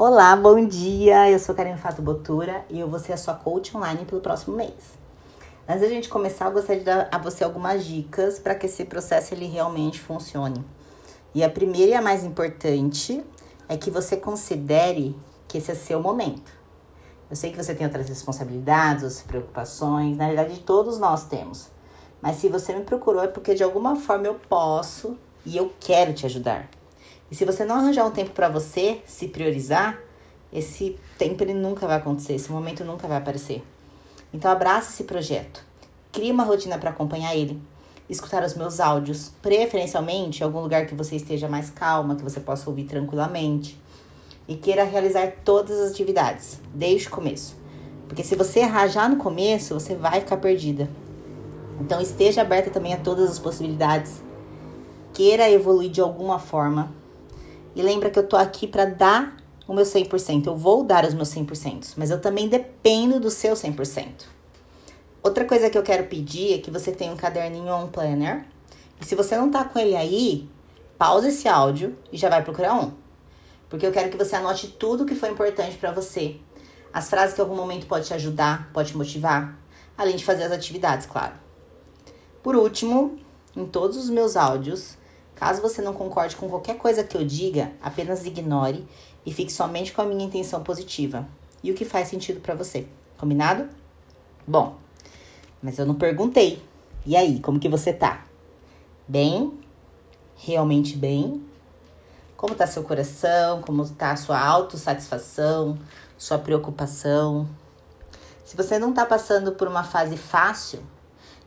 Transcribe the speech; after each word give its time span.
Olá, 0.00 0.36
bom 0.36 0.64
dia! 0.64 1.28
Eu 1.28 1.40
sou 1.40 1.56
Karine 1.56 1.76
Fato 1.76 2.00
Botura 2.00 2.64
e 2.70 2.78
eu 2.78 2.88
vou 2.88 3.00
ser 3.00 3.14
a 3.14 3.16
sua 3.16 3.34
coach 3.34 3.76
online 3.76 4.04
pelo 4.04 4.20
próximo 4.20 4.56
mês. 4.56 4.96
Antes 5.68 5.82
da 5.82 5.88
gente 5.88 6.08
começar, 6.08 6.44
eu 6.44 6.52
gostaria 6.52 6.78
de 6.78 6.84
dar 6.84 7.08
a 7.10 7.18
você 7.18 7.42
algumas 7.42 7.84
dicas 7.84 8.38
para 8.38 8.54
que 8.54 8.66
esse 8.66 8.84
processo 8.84 9.34
ele 9.34 9.46
realmente 9.46 9.98
funcione. 9.98 10.64
E 11.34 11.42
a 11.42 11.50
primeira 11.50 11.90
e 11.90 11.94
a 11.94 12.00
mais 12.00 12.22
importante 12.22 13.24
é 13.68 13.76
que 13.76 13.90
você 13.90 14.16
considere 14.16 15.16
que 15.48 15.58
esse 15.58 15.72
é 15.72 15.74
seu 15.74 16.00
momento. 16.00 16.52
Eu 17.28 17.34
sei 17.34 17.50
que 17.50 17.60
você 17.60 17.74
tem 17.74 17.84
outras 17.84 18.08
responsabilidades, 18.08 19.02
outras 19.02 19.22
preocupações, 19.22 20.16
na 20.16 20.28
verdade 20.28 20.60
todos 20.60 20.96
nós 21.00 21.24
temos. 21.24 21.66
Mas 22.22 22.36
se 22.36 22.48
você 22.48 22.72
me 22.72 22.84
procurou 22.84 23.24
é 23.24 23.26
porque 23.26 23.52
de 23.52 23.64
alguma 23.64 23.96
forma 23.96 24.28
eu 24.28 24.36
posso 24.48 25.18
e 25.44 25.56
eu 25.56 25.72
quero 25.80 26.12
te 26.12 26.24
ajudar. 26.24 26.77
E 27.30 27.34
se 27.34 27.44
você 27.44 27.64
não 27.64 27.76
arranjar 27.76 28.06
um 28.06 28.10
tempo 28.10 28.30
para 28.30 28.48
você, 28.48 29.00
se 29.04 29.28
priorizar, 29.28 29.98
esse 30.52 30.98
tempo 31.18 31.42
ele 31.42 31.54
nunca 31.54 31.86
vai 31.86 31.96
acontecer, 31.96 32.34
esse 32.34 32.50
momento 32.50 32.84
nunca 32.84 33.06
vai 33.06 33.18
aparecer. 33.18 33.62
Então 34.32 34.50
abraça 34.50 34.90
esse 34.90 35.04
projeto. 35.04 35.64
Crie 36.10 36.32
uma 36.32 36.44
rotina 36.44 36.78
para 36.78 36.90
acompanhar 36.90 37.36
ele. 37.36 37.60
Escutar 38.08 38.42
os 38.42 38.54
meus 38.54 38.80
áudios, 38.80 39.30
preferencialmente 39.42 40.40
em 40.40 40.44
algum 40.44 40.60
lugar 40.60 40.86
que 40.86 40.94
você 40.94 41.16
esteja 41.16 41.46
mais 41.46 41.68
calma, 41.68 42.16
que 42.16 42.22
você 42.22 42.40
possa 42.40 42.68
ouvir 42.70 42.84
tranquilamente. 42.84 43.78
E 44.46 44.56
queira 44.56 44.84
realizar 44.84 45.30
todas 45.44 45.78
as 45.78 45.90
atividades, 45.90 46.58
desde 46.74 47.08
o 47.08 47.10
começo. 47.10 47.54
Porque 48.06 48.24
se 48.24 48.34
você 48.34 48.60
errar 48.60 48.88
já 48.88 49.06
no 49.06 49.16
começo, 49.16 49.74
você 49.74 49.94
vai 49.94 50.20
ficar 50.20 50.38
perdida. 50.38 50.88
Então 51.78 52.00
esteja 52.00 52.40
aberta 52.40 52.70
também 52.70 52.94
a 52.94 52.96
todas 52.96 53.30
as 53.30 53.38
possibilidades. 53.38 54.22
Queira 55.12 55.50
evoluir 55.50 55.90
de 55.90 56.00
alguma 56.00 56.38
forma. 56.38 56.90
E 57.78 57.82
lembra 57.82 58.10
que 58.10 58.18
eu 58.18 58.26
tô 58.26 58.36
aqui 58.36 58.66
para 58.66 58.86
dar 58.86 59.36
o 59.68 59.72
meu 59.72 59.84
100%. 59.84 60.48
Eu 60.48 60.56
vou 60.56 60.82
dar 60.82 61.04
os 61.04 61.14
meus 61.14 61.28
100%, 61.28 61.92
mas 61.96 62.10
eu 62.10 62.20
também 62.20 62.48
dependo 62.48 63.20
do 63.20 63.30
seu 63.30 63.54
100%. 63.54 64.24
Outra 65.22 65.44
coisa 65.44 65.70
que 65.70 65.78
eu 65.78 65.82
quero 65.84 66.08
pedir 66.08 66.54
é 66.54 66.58
que 66.58 66.72
você 66.72 66.90
tenha 66.90 67.12
um 67.12 67.16
caderninho 67.16 67.72
ou 67.72 67.84
um 67.84 67.86
planner. 67.86 68.44
E 69.00 69.04
se 69.04 69.14
você 69.14 69.36
não 69.36 69.48
tá 69.48 69.62
com 69.62 69.78
ele 69.78 69.94
aí, 69.94 70.50
pausa 70.98 71.28
esse 71.28 71.46
áudio 71.46 71.96
e 72.10 72.16
já 72.16 72.28
vai 72.28 72.42
procurar 72.42 72.74
um. 72.74 72.90
Porque 73.68 73.86
eu 73.86 73.92
quero 73.92 74.10
que 74.10 74.16
você 74.16 74.34
anote 74.34 74.66
tudo 74.66 75.06
que 75.06 75.14
foi 75.14 75.30
importante 75.30 75.78
para 75.78 75.92
você. 75.92 76.34
As 76.92 77.08
frases 77.08 77.36
que 77.36 77.40
em 77.40 77.44
algum 77.44 77.54
momento 77.54 77.86
pode 77.86 78.08
te 78.08 78.14
ajudar, 78.14 78.72
pode 78.72 78.90
te 78.90 78.96
motivar, 78.96 79.56
além 79.96 80.16
de 80.16 80.24
fazer 80.24 80.42
as 80.42 80.50
atividades, 80.50 81.06
claro. 81.06 81.34
Por 82.42 82.56
último, 82.56 83.20
em 83.56 83.66
todos 83.66 83.96
os 83.96 84.10
meus 84.10 84.36
áudios, 84.36 84.97
caso 85.38 85.62
você 85.62 85.80
não 85.80 85.94
concorde 85.94 86.34
com 86.34 86.48
qualquer 86.48 86.76
coisa 86.76 87.04
que 87.04 87.16
eu 87.16 87.24
diga, 87.24 87.70
apenas 87.80 88.26
ignore 88.26 88.84
e 89.24 89.32
fique 89.32 89.52
somente 89.52 89.92
com 89.92 90.02
a 90.02 90.04
minha 90.04 90.24
intenção 90.24 90.64
positiva 90.64 91.28
e 91.62 91.70
o 91.70 91.74
que 91.74 91.84
faz 91.84 92.08
sentido 92.08 92.40
para 92.40 92.56
você. 92.56 92.88
Combinado? 93.16 93.68
Bom, 94.44 94.76
mas 95.62 95.78
eu 95.78 95.86
não 95.86 95.94
perguntei. 95.94 96.60
E 97.06 97.16
aí, 97.16 97.38
como 97.38 97.60
que 97.60 97.68
você 97.68 97.92
tá? 97.92 98.24
Bem? 99.06 99.56
Realmente 100.36 100.96
bem? 100.96 101.44
Como 102.36 102.56
tá 102.56 102.66
seu 102.66 102.82
coração? 102.82 103.62
Como 103.62 103.88
tá 103.88 104.10
a 104.10 104.16
sua 104.16 104.40
autossatisfação? 104.40 105.78
Sua 106.16 106.38
preocupação? 106.38 107.48
Se 108.44 108.56
você 108.56 108.76
não 108.76 108.92
tá 108.92 109.06
passando 109.06 109.52
por 109.52 109.68
uma 109.68 109.84
fase 109.84 110.16
fácil, 110.16 110.80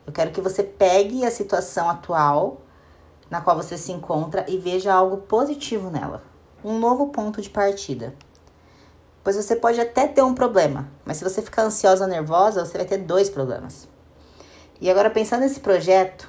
eu 0.06 0.12
quero 0.12 0.30
que 0.30 0.40
você 0.40 0.62
pegue 0.62 1.26
a 1.26 1.30
situação 1.30 1.90
atual 1.90 2.62
na 3.32 3.40
qual 3.40 3.56
você 3.56 3.78
se 3.78 3.90
encontra 3.90 4.44
e 4.46 4.58
veja 4.58 4.92
algo 4.92 5.16
positivo 5.16 5.88
nela, 5.88 6.22
um 6.62 6.78
novo 6.78 7.06
ponto 7.06 7.40
de 7.40 7.48
partida. 7.48 8.14
Pois 9.24 9.36
você 9.36 9.56
pode 9.56 9.80
até 9.80 10.06
ter 10.06 10.20
um 10.20 10.34
problema, 10.34 10.90
mas 11.02 11.16
se 11.16 11.24
você 11.24 11.40
ficar 11.40 11.62
ansiosa 11.62 12.06
nervosa, 12.06 12.62
você 12.62 12.76
vai 12.76 12.86
ter 12.86 12.98
dois 12.98 13.30
problemas. 13.30 13.88
E 14.78 14.90
agora 14.90 15.08
pensando 15.08 15.40
nesse 15.40 15.60
projeto, 15.60 16.28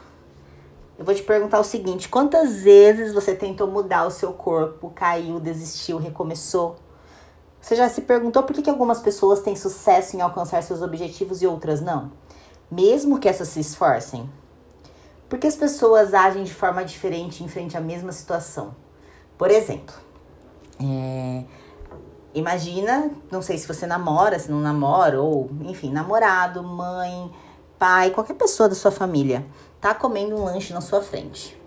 eu 0.98 1.04
vou 1.04 1.14
te 1.14 1.24
perguntar 1.24 1.60
o 1.60 1.64
seguinte: 1.66 2.08
quantas 2.08 2.62
vezes 2.62 3.14
você 3.14 3.36
tentou 3.36 3.68
mudar 3.68 4.08
o 4.08 4.12
seu 4.12 4.32
corpo, 4.32 4.90
caiu, 4.96 5.42
desistiu, 5.42 5.98
recomeçou? 5.98 6.78
Você 7.60 7.76
já 7.76 7.90
se 7.90 8.04
perguntou 8.04 8.44
por 8.44 8.54
que, 8.56 8.62
que 8.62 8.70
algumas 8.70 9.02
pessoas 9.02 9.42
têm 9.42 9.58
sucesso 9.58 10.16
em 10.16 10.22
alcançar 10.22 10.64
seus 10.64 10.82
objetivos 10.82 11.42
e 11.42 11.48
outras 11.48 11.82
não? 11.82 12.12
mesmo 12.74 13.20
que 13.20 13.30
essas 13.30 13.50
se 13.50 13.60
esforcem? 13.60 14.28
Porque 15.34 15.48
as 15.48 15.56
pessoas 15.56 16.14
agem 16.14 16.44
de 16.44 16.54
forma 16.54 16.86
diferente 16.86 17.44
em 17.44 17.48
frente 17.48 17.76
à 17.76 17.82
mesma 17.82 18.12
situação. 18.12 18.76
Por 19.36 19.50
exemplo, 19.50 19.96
é, 20.80 21.44
imagina, 22.36 23.10
não 23.32 23.42
sei 23.42 23.58
se 23.58 23.68
você 23.68 23.88
namora, 23.88 24.38
se 24.38 24.52
não 24.52 24.60
namora, 24.60 25.20
ou 25.20 25.50
enfim, 25.62 25.92
namorado, 25.92 26.62
mãe, 26.62 27.34
pai, 27.80 28.12
qualquer 28.12 28.36
pessoa 28.36 28.70
da 28.70 28.76
sua 28.76 28.92
família, 28.92 29.44
tá 29.82 29.96
comendo 29.96 30.36
um 30.36 30.44
lanche 30.44 30.72
na 30.72 30.82
sua 30.82 31.02
frente. 31.02 31.60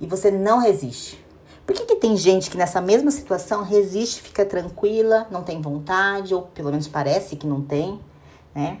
E 0.00 0.06
você 0.06 0.30
não 0.30 0.58
resiste. 0.58 1.22
Por 1.66 1.76
que, 1.76 1.84
que 1.84 1.96
tem 1.96 2.16
gente 2.16 2.48
que 2.48 2.56
nessa 2.56 2.80
mesma 2.80 3.10
situação 3.10 3.64
resiste, 3.64 4.22
fica 4.22 4.46
tranquila, 4.46 5.26
não 5.30 5.42
tem 5.42 5.60
vontade, 5.60 6.34
ou 6.34 6.40
pelo 6.40 6.70
menos 6.70 6.88
parece 6.88 7.36
que 7.36 7.46
não 7.46 7.60
tem, 7.60 8.00
né? 8.54 8.80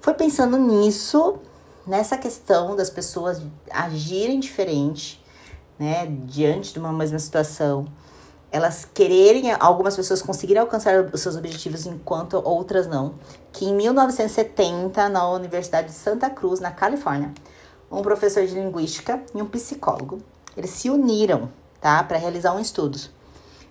Foi 0.00 0.14
pensando 0.14 0.56
nisso, 0.56 1.38
nessa 1.86 2.16
questão 2.16 2.74
das 2.74 2.90
pessoas 2.90 3.42
agirem 3.70 4.40
diferente, 4.40 5.22
né, 5.78 6.06
diante 6.06 6.72
de 6.72 6.78
uma 6.78 6.92
mesma 6.92 7.18
situação. 7.18 7.86
Elas 8.50 8.84
quererem, 8.84 9.52
algumas 9.58 9.96
pessoas 9.96 10.22
conseguirem 10.22 10.60
alcançar 10.60 11.04
os 11.12 11.20
seus 11.20 11.36
objetivos 11.36 11.86
enquanto 11.86 12.34
outras 12.34 12.86
não. 12.86 13.14
Que 13.52 13.64
em 13.64 13.74
1970, 13.74 15.08
na 15.08 15.28
Universidade 15.28 15.88
de 15.88 15.94
Santa 15.94 16.30
Cruz, 16.30 16.60
na 16.60 16.70
Califórnia, 16.70 17.32
um 17.90 18.00
professor 18.00 18.46
de 18.46 18.54
linguística 18.54 19.22
e 19.34 19.42
um 19.42 19.46
psicólogo, 19.46 20.20
eles 20.56 20.70
se 20.70 20.88
uniram, 20.88 21.50
tá, 21.80 22.02
para 22.04 22.16
realizar 22.16 22.54
um 22.54 22.60
estudo. 22.60 22.98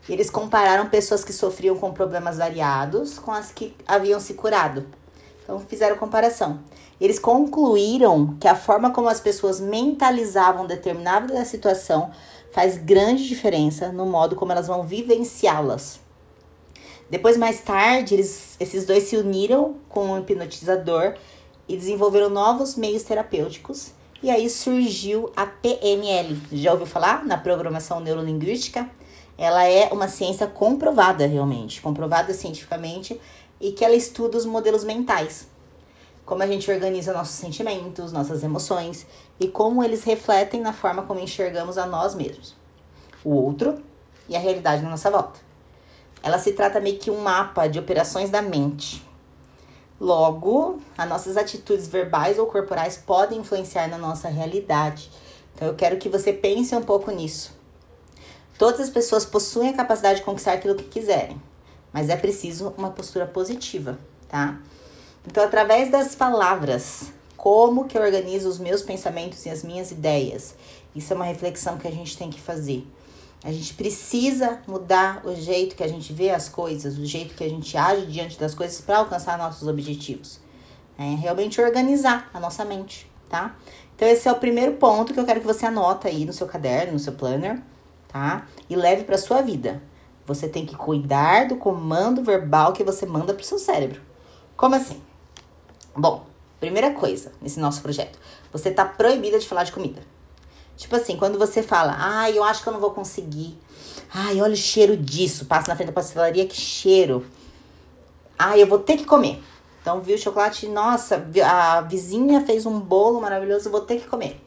Eles 0.07 0.29
compararam 0.29 0.89
pessoas 0.89 1.23
que 1.23 1.31
sofriam 1.31 1.77
com 1.77 1.93
problemas 1.93 2.37
variados 2.37 3.17
com 3.17 3.31
as 3.31 3.53
que 3.53 3.73
haviam 3.87 4.19
se 4.19 4.33
curado. 4.33 4.85
Então 5.43 5.59
fizeram 5.59 5.97
comparação. 5.97 6.61
Eles 6.99 7.19
concluíram 7.19 8.37
que 8.39 8.47
a 8.47 8.55
forma 8.55 8.91
como 8.91 9.09
as 9.09 9.19
pessoas 9.19 9.59
mentalizavam 9.59 10.65
determinada 10.65 11.43
situação 11.43 12.11
faz 12.51 12.77
grande 12.77 13.27
diferença 13.27 13.91
no 13.91 14.05
modo 14.05 14.35
como 14.35 14.51
elas 14.51 14.67
vão 14.67 14.83
vivenciá-las. 14.83 15.99
Depois, 17.09 17.37
mais 17.37 17.61
tarde, 17.61 18.15
eles, 18.15 18.55
esses 18.59 18.85
dois 18.85 19.03
se 19.03 19.17
uniram 19.17 19.75
com 19.89 20.11
um 20.11 20.19
hipnotizador 20.19 21.15
e 21.67 21.75
desenvolveram 21.75 22.29
novos 22.29 22.75
meios 22.75 23.03
terapêuticos. 23.03 23.91
E 24.21 24.31
aí 24.31 24.49
surgiu 24.49 25.31
a 25.35 25.45
PNL. 25.45 26.39
Já 26.51 26.71
ouviu 26.71 26.87
falar 26.87 27.25
na 27.25 27.37
programação 27.37 27.99
neurolinguística? 27.99 28.89
Ela 29.37 29.67
é 29.67 29.89
uma 29.91 30.07
ciência 30.07 30.47
comprovada 30.47 31.25
realmente, 31.25 31.81
comprovada 31.81 32.33
cientificamente 32.33 33.19
e 33.59 33.71
que 33.71 33.83
ela 33.83 33.95
estuda 33.95 34.37
os 34.37 34.45
modelos 34.45 34.83
mentais. 34.83 35.47
Como 36.25 36.41
a 36.41 36.47
gente 36.47 36.71
organiza 36.71 37.13
nossos 37.13 37.35
sentimentos, 37.35 38.11
nossas 38.11 38.43
emoções 38.43 39.05
e 39.39 39.47
como 39.47 39.83
eles 39.83 40.03
refletem 40.03 40.61
na 40.61 40.71
forma 40.71 41.03
como 41.03 41.19
enxergamos 41.19 41.77
a 41.77 41.85
nós 41.85 42.15
mesmos, 42.15 42.55
o 43.23 43.31
outro 43.31 43.81
e 44.29 44.35
a 44.35 44.39
realidade 44.39 44.81
na 44.81 44.89
nossa 44.89 45.11
volta. 45.11 45.39
Ela 46.21 46.39
se 46.39 46.53
trata 46.53 46.79
meio 46.79 46.97
que 46.97 47.11
um 47.11 47.19
mapa 47.19 47.67
de 47.67 47.77
operações 47.77 48.29
da 48.29 48.41
mente. 48.41 49.05
Logo, 49.99 50.79
as 50.97 51.07
nossas 51.07 51.35
atitudes 51.35 51.87
verbais 51.87 52.39
ou 52.39 52.47
corporais 52.47 52.97
podem 52.97 53.39
influenciar 53.39 53.87
na 53.87 53.97
nossa 53.97 54.29
realidade. 54.29 55.11
Então, 55.53 55.67
eu 55.67 55.75
quero 55.75 55.97
que 55.97 56.09
você 56.09 56.31
pense 56.31 56.73
um 56.75 56.81
pouco 56.81 57.11
nisso. 57.11 57.53
Todas 58.57 58.79
as 58.79 58.89
pessoas 58.89 59.25
possuem 59.25 59.69
a 59.69 59.73
capacidade 59.73 60.19
de 60.19 60.25
conquistar 60.25 60.53
aquilo 60.53 60.75
que 60.75 60.85
quiserem 60.85 61.39
mas 61.93 62.09
é 62.09 62.17
preciso 62.17 62.73
uma 62.77 62.89
postura 62.89 63.27
positiva, 63.27 63.99
tá? 64.27 64.59
Então, 65.25 65.43
através 65.43 65.89
das 65.91 66.15
palavras, 66.15 67.11
como 67.37 67.85
que 67.85 67.97
eu 67.97 68.01
organizo 68.01 68.49
os 68.49 68.57
meus 68.57 68.81
pensamentos 68.81 69.45
e 69.45 69.49
as 69.49 69.63
minhas 69.63 69.91
ideias? 69.91 70.55
Isso 70.95 71.13
é 71.13 71.15
uma 71.15 71.25
reflexão 71.25 71.77
que 71.77 71.87
a 71.87 71.91
gente 71.91 72.17
tem 72.17 72.29
que 72.29 72.41
fazer. 72.41 72.85
A 73.43 73.51
gente 73.51 73.73
precisa 73.73 74.61
mudar 74.67 75.21
o 75.25 75.35
jeito 75.35 75.75
que 75.75 75.83
a 75.83 75.87
gente 75.87 76.13
vê 76.13 76.29
as 76.29 76.47
coisas, 76.47 76.97
o 76.97 77.05
jeito 77.05 77.35
que 77.35 77.43
a 77.43 77.49
gente 77.49 77.75
age 77.77 78.05
diante 78.05 78.39
das 78.39 78.55
coisas 78.55 78.79
para 78.79 78.99
alcançar 78.99 79.37
nossos 79.37 79.67
objetivos. 79.67 80.39
É 80.97 81.15
realmente 81.15 81.59
organizar 81.59 82.29
a 82.33 82.39
nossa 82.39 82.63
mente, 82.63 83.09
tá? 83.29 83.55
Então, 83.95 84.07
esse 84.07 84.27
é 84.27 84.31
o 84.31 84.35
primeiro 84.35 84.73
ponto 84.73 85.13
que 85.13 85.19
eu 85.19 85.25
quero 85.25 85.41
que 85.41 85.45
você 85.45 85.65
anota 85.65 86.07
aí 86.07 86.25
no 86.25 86.33
seu 86.33 86.47
caderno, 86.47 86.93
no 86.93 86.99
seu 86.99 87.13
planner, 87.13 87.61
tá? 88.07 88.47
E 88.69 88.75
leve 88.75 89.03
para 89.03 89.17
sua 89.17 89.41
vida. 89.41 89.81
Você 90.25 90.47
tem 90.47 90.65
que 90.65 90.75
cuidar 90.75 91.47
do 91.47 91.57
comando 91.57 92.23
verbal 92.23 92.73
que 92.73 92.83
você 92.83 93.05
manda 93.05 93.33
pro 93.33 93.43
seu 93.43 93.59
cérebro. 93.59 94.01
Como 94.55 94.75
assim? 94.75 95.01
Bom, 95.95 96.25
primeira 96.59 96.91
coisa 96.91 97.31
nesse 97.41 97.59
nosso 97.59 97.81
projeto, 97.81 98.17
você 98.51 98.71
tá 98.71 98.85
proibida 98.85 99.37
de 99.37 99.47
falar 99.47 99.63
de 99.63 99.71
comida. 99.71 100.01
Tipo 100.77 100.95
assim, 100.95 101.17
quando 101.17 101.37
você 101.37 101.61
fala, 101.61 101.95
ah, 101.97 102.31
eu 102.31 102.43
acho 102.43 102.63
que 102.63 102.69
eu 102.69 102.73
não 102.73 102.79
vou 102.79 102.91
conseguir. 102.91 103.57
Ai, 104.13 104.41
olha 104.41 104.53
o 104.53 104.57
cheiro 104.57 104.97
disso. 104.97 105.45
Passa 105.45 105.67
na 105.67 105.75
frente 105.75 105.87
da 105.87 105.93
pastelaria, 105.93 106.47
que 106.47 106.55
cheiro. 106.55 107.25
Ai, 108.37 108.61
eu 108.61 108.67
vou 108.67 108.79
ter 108.79 108.97
que 108.97 109.05
comer. 109.05 109.41
Então, 109.81 110.01
viu 110.01 110.15
o 110.15 110.19
chocolate, 110.19 110.67
nossa, 110.67 111.27
a 111.45 111.81
vizinha 111.81 112.45
fez 112.45 112.65
um 112.65 112.79
bolo 112.79 113.19
maravilhoso, 113.19 113.69
vou 113.69 113.81
ter 113.81 113.99
que 113.99 114.07
comer. 114.07 114.41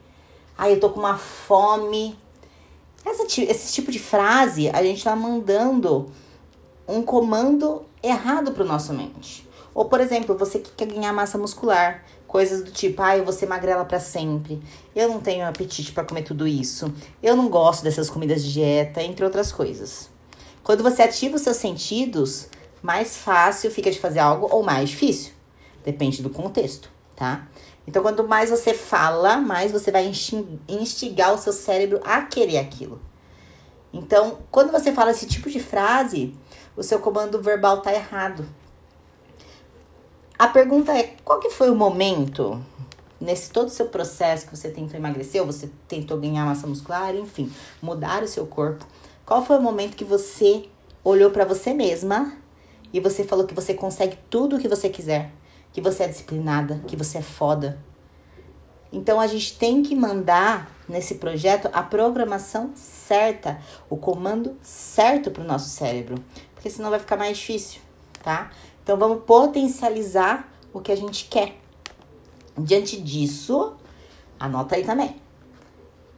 Ai, 0.57 0.73
eu 0.73 0.81
tô 0.81 0.89
com 0.91 0.99
uma 0.99 1.19
fome. 1.19 2.19
Essa, 3.07 3.23
esse 3.43 3.73
tipo 3.73 3.93
de 3.93 4.01
frase, 4.01 4.69
a 4.69 4.83
gente 4.83 5.05
tá 5.05 5.15
mandando 5.15 6.11
um 6.89 7.03
comando 7.03 7.85
errado 8.03 8.51
pro 8.51 8.65
nosso 8.65 8.93
mente. 8.93 9.49
Ou, 9.73 9.85
por 9.85 10.01
exemplo, 10.01 10.37
você 10.37 10.59
que 10.59 10.73
quer 10.73 10.87
ganhar 10.87 11.13
massa 11.13 11.39
muscular. 11.39 12.05
Coisas 12.27 12.65
do 12.65 12.73
tipo, 12.73 13.01
ah, 13.01 13.17
eu 13.17 13.23
vou 13.25 13.33
ser 13.33 13.47
magrela 13.47 13.85
para 13.85 14.01
sempre. 14.01 14.61
Eu 14.95 15.09
não 15.09 15.21
tenho 15.21 15.47
apetite 15.47 15.93
para 15.93 16.05
comer 16.05 16.23
tudo 16.23 16.49
isso. 16.49 16.93
Eu 17.23 17.37
não 17.37 17.49
gosto 17.49 17.85
dessas 17.85 18.11
comidas 18.11 18.43
de 18.43 18.53
dieta, 18.53 19.01
entre 19.01 19.25
outras 19.25 19.53
coisas. 19.53 20.11
Quando 20.65 20.83
você 20.83 21.03
ativa 21.03 21.37
os 21.37 21.43
seus 21.43 21.59
sentidos, 21.59 22.49
mais 22.83 23.17
fácil 23.17 23.71
fica 23.71 23.91
de 23.91 24.01
fazer 24.01 24.19
algo 24.19 24.49
ou 24.51 24.65
mais 24.65 24.91
difícil. 24.91 25.33
Depende 25.85 26.21
do 26.23 26.31
contexto, 26.31 26.91
tá? 27.15 27.47
Então, 27.87 28.03
quanto 28.03 28.27
mais 28.27 28.51
você 28.51 28.75
fala, 28.75 29.37
mais 29.37 29.71
você 29.71 29.91
vai 29.93 30.11
instigar 30.69 31.33
o 31.33 31.39
seu 31.39 31.53
cérebro 31.53 32.01
a 32.05 32.23
querer 32.23 32.59
aquilo. 32.59 33.01
Então, 33.93 34.39
quando 34.51 34.73
você 34.73 34.93
fala 34.93 35.13
esse 35.13 35.27
tipo 35.27 35.49
de 35.49 35.61
frase, 35.61 36.35
o 36.77 36.83
seu 36.83 36.99
comando 36.99 37.41
verbal 37.41 37.81
tá 37.81 37.95
errado. 37.95 38.47
A 40.39 40.49
pergunta 40.49 40.93
é: 40.93 41.15
qual 41.25 41.41
que 41.41 41.49
foi 41.49 41.71
o 41.71 41.75
momento 41.75 42.63
nesse 43.21 43.51
todo 43.51 43.69
o 43.69 43.71
seu 43.71 43.87
processo 43.87 44.47
que 44.47 44.57
você 44.57 44.69
tentou 44.69 44.97
emagrecer, 44.97 45.41
ou 45.41 45.47
você 45.47 45.71
tentou 45.89 46.19
ganhar 46.19 46.45
massa 46.45 46.67
muscular, 46.67 47.15
enfim, 47.15 47.51
mudar 47.81 48.23
o 48.23 48.29
seu 48.29 48.47
corpo? 48.47 48.85
Qual 49.25 49.45
foi 49.45 49.57
o 49.57 49.63
momento 49.63 49.97
que 49.97 50.05
você 50.05 50.69
olhou 51.03 51.31
para 51.31 51.45
você 51.45 51.73
mesma 51.73 52.37
e 52.93 53.01
você 53.01 53.25
falou 53.25 53.47
que 53.47 53.55
você 53.55 53.73
consegue 53.73 54.19
tudo 54.29 54.57
o 54.57 54.59
que 54.59 54.69
você 54.69 54.89
quiser, 54.89 55.33
que 55.77 55.81
você 55.83 56.05
é 56.05 56.09
disciplinada, 56.09 56.83
que 56.87 56.97
você 56.97 57.19
é 57.19 57.23
foda? 57.23 57.79
Então 58.91 59.21
a 59.21 59.27
gente 59.27 59.59
tem 59.59 59.83
que 59.83 59.95
mandar 59.95 60.71
nesse 60.89 61.17
projeto 61.17 61.69
a 61.71 61.83
programação 61.83 62.73
certa, 62.75 63.61
o 63.91 63.95
comando 63.95 64.57
certo 64.63 65.31
para 65.31 65.43
o 65.43 65.47
nosso 65.47 65.69
cérebro, 65.69 66.17
porque 66.55 66.71
senão 66.71 66.89
vai 66.89 66.99
ficar 66.99 67.19
mais 67.19 67.37
difícil, 67.37 67.83
tá? 68.23 68.51
Então 68.83 68.97
vamos 68.97 69.25
potencializar 69.25 70.51
o 70.73 70.81
que 70.81 70.91
a 70.91 70.97
gente 70.97 71.27
quer. 71.27 71.59
Diante 72.57 72.99
disso, 72.99 73.75
anota 74.41 74.77
aí 74.77 74.83
também. 74.83 75.21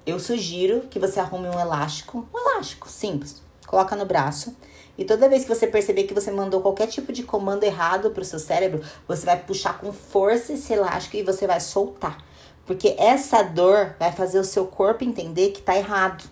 Eu 0.07 0.21
sugiro 0.21 0.83
que 0.83 1.01
você 1.01 1.19
arrume 1.19 1.49
um 1.49 1.59
elástico, 1.59 2.29
um 2.33 2.39
elástico 2.39 2.89
simples, 2.89 3.43
coloca 3.67 3.97
no 3.97 4.07
braço 4.07 4.57
e 4.99 5.05
toda 5.05 5.29
vez 5.29 5.45
que 5.45 5.55
você 5.55 5.69
perceber 5.69 6.03
que 6.03 6.13
você 6.13 6.29
mandou 6.33 6.61
qualquer 6.61 6.89
tipo 6.89 7.13
de 7.13 7.23
comando 7.23 7.63
errado 7.63 8.11
para 8.11 8.21
o 8.21 8.25
seu 8.25 8.41
cérebro, 8.41 8.83
você 9.07 9.25
vai 9.25 9.39
puxar 9.39 9.79
com 9.79 9.93
força 9.93 10.55
esse 10.55 10.73
elástico 10.73 11.17
e 11.17 11.23
você 11.23 11.47
vai 11.47 11.61
soltar. 11.61 12.19
Porque 12.67 12.97
essa 12.99 13.43
dor 13.45 13.95
vai 13.99 14.11
fazer 14.11 14.41
o 14.41 14.45
seu 14.45 14.67
corpo 14.67 15.05
entender 15.05 15.51
que 15.53 15.63
tá 15.63 15.77
errado, 15.77 16.29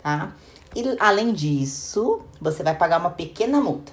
tá? 0.00 0.32
E 0.76 0.96
além 1.00 1.32
disso, 1.32 2.22
você 2.40 2.62
vai 2.62 2.76
pagar 2.76 3.00
uma 3.00 3.10
pequena 3.10 3.60
multa. 3.60 3.92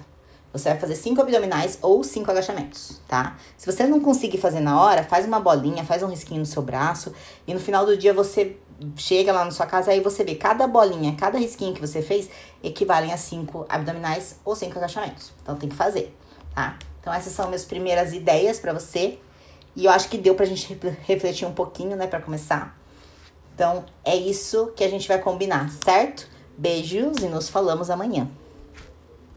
Você 0.52 0.68
vai 0.68 0.78
fazer 0.78 0.94
cinco 0.94 1.20
abdominais 1.20 1.78
ou 1.80 2.04
cinco 2.04 2.30
agachamentos, 2.30 3.00
tá? 3.08 3.36
Se 3.56 3.64
você 3.64 3.86
não 3.86 4.00
conseguir 4.00 4.38
fazer 4.38 4.60
na 4.60 4.80
hora, 4.80 5.02
faz 5.02 5.26
uma 5.26 5.40
bolinha, 5.40 5.82
faz 5.82 6.02
um 6.02 6.08
risquinho 6.08 6.40
no 6.40 6.46
seu 6.46 6.62
braço 6.62 7.12
e 7.46 7.54
no 7.54 7.60
final 7.60 7.86
do 7.86 7.96
dia 7.96 8.12
você 8.12 8.56
chega 8.96 9.32
lá 9.32 9.44
na 9.44 9.50
sua 9.50 9.66
casa 9.66 9.90
aí 9.90 10.00
você 10.00 10.24
vê 10.24 10.34
cada 10.34 10.66
bolinha, 10.66 11.14
cada 11.16 11.38
risquinho 11.38 11.74
que 11.74 11.80
você 11.80 12.02
fez 12.02 12.28
equivalem 12.62 13.12
a 13.12 13.16
cinco 13.16 13.66
abdominais 13.68 14.36
ou 14.44 14.54
cinco 14.56 14.78
agachamentos. 14.78 15.32
Então 15.42 15.56
tem 15.56 15.68
que 15.68 15.76
fazer, 15.76 16.16
tá? 16.54 16.78
Então 17.00 17.12
essas 17.12 17.32
são 17.32 17.46
minhas 17.46 17.64
primeiras 17.64 18.12
ideias 18.12 18.58
para 18.58 18.72
você 18.72 19.18
e 19.74 19.86
eu 19.86 19.90
acho 19.90 20.08
que 20.08 20.18
deu 20.18 20.34
pra 20.34 20.46
gente 20.46 20.78
refletir 21.02 21.46
um 21.46 21.52
pouquinho, 21.52 21.96
né, 21.96 22.06
para 22.06 22.20
começar. 22.20 22.78
Então 23.54 23.84
é 24.04 24.16
isso 24.16 24.72
que 24.76 24.84
a 24.84 24.88
gente 24.88 25.06
vai 25.08 25.18
combinar, 25.18 25.70
certo? 25.84 26.28
Beijos 26.56 27.18
e 27.18 27.26
nos 27.26 27.48
falamos 27.48 27.90
amanhã. 27.90 28.28